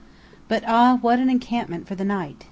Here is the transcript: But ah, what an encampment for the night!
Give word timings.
But 0.47 0.63
ah, 0.65 0.97
what 1.03 1.19
an 1.19 1.29
encampment 1.29 1.87
for 1.87 1.93
the 1.93 2.03
night! 2.03 2.35